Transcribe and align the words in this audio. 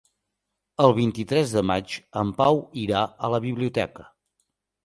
El 0.85 0.93
vint-i-tres 0.99 1.53
de 1.57 1.63
maig 1.71 1.97
en 2.23 2.31
Pau 2.39 2.63
irà 2.87 3.05
a 3.29 3.33
la 3.35 3.41
biblioteca. 3.49 4.09